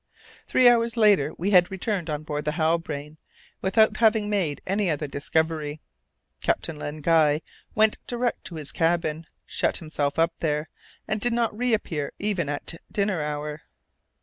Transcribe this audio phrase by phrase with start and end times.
[0.47, 3.17] Three hours later we had returned on board the Halbrane,
[3.61, 5.79] without having made any other discovery.
[6.41, 7.43] Captain Len Guy
[7.75, 10.69] went direct to his cabin, shut himself up there,
[11.07, 13.61] and did not reappear even at dinner hour.